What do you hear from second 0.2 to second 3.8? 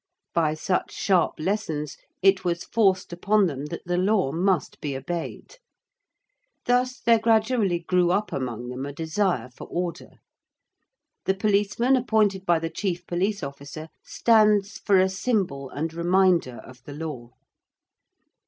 By such sharp lessons it was forced upon them